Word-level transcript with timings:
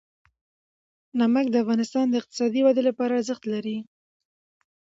نمک 1.19 1.45
د 1.51 1.55
افغانستان 1.63 2.05
د 2.09 2.13
اقتصادي 2.21 2.61
ودې 2.63 2.83
لپاره 2.89 3.11
ارزښت 3.15 3.43
لري. 3.53 3.77